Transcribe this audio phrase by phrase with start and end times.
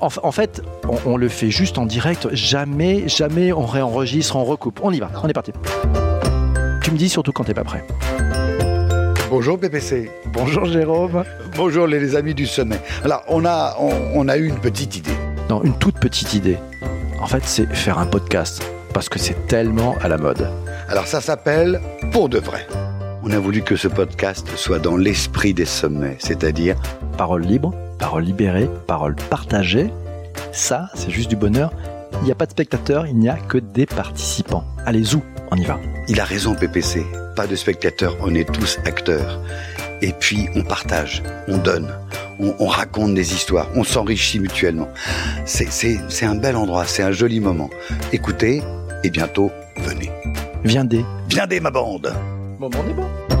[0.00, 2.28] en, fait, on, on, le fait juste en direct.
[2.32, 4.80] Jamais, jamais on réenregistre, on recoupe.
[4.82, 5.52] On y va, on est parti.
[6.82, 7.84] Tu me dis surtout quand t'es pas prêt.
[9.30, 10.10] Bonjour PPC.
[10.32, 11.22] Bonjour Jérôme.
[11.54, 12.80] Bonjour les, amis du sommet.
[13.04, 15.10] Alors on a, on, a eu une petite idée.
[15.50, 16.56] Non, une toute petite idée.
[17.20, 18.62] En fait, c'est faire un podcast
[18.94, 20.50] parce que c'est tellement à la mode.
[20.88, 21.78] Alors ça s'appelle
[22.10, 22.66] Pour de vrai.
[23.22, 26.76] On a voulu que ce podcast soit dans l'esprit des sommets, c'est-à-dire
[27.18, 29.90] parole libre, parole libérée, parole partagée.
[30.52, 31.72] Ça, c'est juste du bonheur.
[32.20, 34.64] Il n'y a pas de spectateurs, il n'y a que des participants.
[34.86, 35.78] Allez, zou, on y va.
[36.08, 37.04] Il a raison, PPC.
[37.36, 39.40] Pas de spectateurs, on est tous acteurs.
[40.00, 41.88] Et puis, on partage, on donne,
[42.38, 44.88] on, raconte des histoires, on s'enrichit mutuellement.
[45.44, 47.70] C'est un bel endroit, c'est un joli moment.
[48.12, 48.62] Écoutez,
[49.04, 50.10] et bientôt, venez.
[50.64, 51.04] Viendez.
[51.28, 52.14] Viendez, ma bande.
[52.58, 53.37] Bon, on est bon.